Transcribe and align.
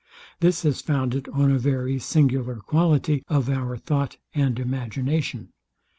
This 0.39 0.65
is 0.65 0.81
founded 0.81 1.29
on 1.29 1.51
a 1.51 1.59
very 1.59 1.99
singular 1.99 2.55
quality 2.55 3.21
of 3.27 3.47
our 3.51 3.77
thought 3.77 4.17
and 4.33 4.57
imagination. 4.59 5.49